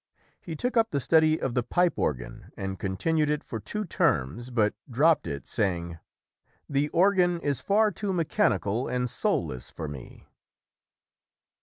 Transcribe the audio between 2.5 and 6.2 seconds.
and continued it for two terms but dropped it, saying,